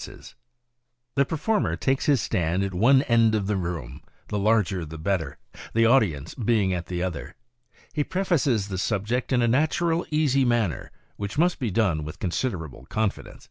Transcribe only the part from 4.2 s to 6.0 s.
the larger the better, the